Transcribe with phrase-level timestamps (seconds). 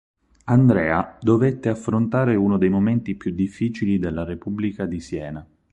[0.45, 5.47] Andrea dovette affrontare uno dei momenti più difficili della repubblica di Siena.